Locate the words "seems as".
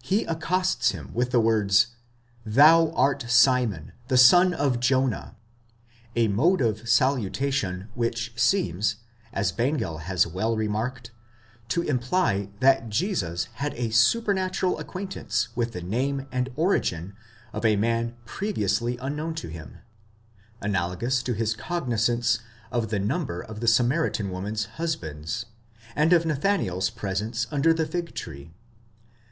8.36-9.50